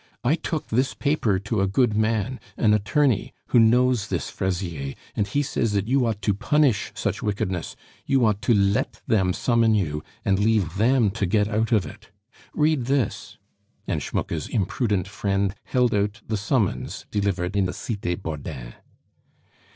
I 0.23 0.33
took 0.33 0.69
this 0.69 0.95
paper 0.95 1.37
to 1.37 1.61
a 1.61 1.67
good 1.67 1.95
man, 1.95 2.39
an 2.57 2.73
attorney 2.73 3.35
who 3.49 3.59
knows 3.59 4.07
this 4.07 4.31
Fraisier, 4.31 4.95
and 5.15 5.27
he 5.27 5.43
says 5.43 5.73
that 5.73 5.87
you 5.87 6.07
ought 6.07 6.23
to 6.23 6.33
punish 6.33 6.91
such 6.95 7.21
wickedness; 7.21 7.75
you 8.07 8.25
ought 8.25 8.41
to 8.41 8.53
let 8.55 8.99
them 9.05 9.31
summon 9.31 9.75
you 9.75 10.03
and 10.25 10.39
leave 10.39 10.77
them 10.77 11.11
to 11.11 11.27
get 11.27 11.47
out 11.47 11.71
of 11.71 11.85
it. 11.85 12.09
Read 12.55 12.85
this," 12.85 13.37
and 13.85 14.01
Schmucke's 14.01 14.47
imprudent 14.47 15.07
friend 15.07 15.53
held 15.65 15.93
out 15.93 16.21
the 16.27 16.35
summons 16.35 17.05
delivered 17.11 17.55
in 17.55 17.65
the 17.67 17.71
Cite 17.73 18.23
Bordin. 18.23 18.73